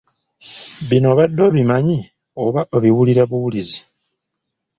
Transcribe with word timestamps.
Bino 0.89 1.07
obadde 1.13 1.41
obimanyi 1.49 1.99
oba 2.45 2.61
obiwulira 2.75 3.23
buwulizi? 3.29 3.79